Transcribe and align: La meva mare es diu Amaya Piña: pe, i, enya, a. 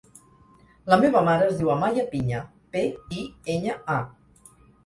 La 0.93 0.97
meva 1.01 1.21
mare 1.27 1.49
es 1.51 1.59
diu 1.59 1.69
Amaya 1.75 2.07
Piña: 2.15 2.41
pe, 2.77 2.83
i, 3.21 3.29
enya, 3.57 3.81
a. 4.01 4.67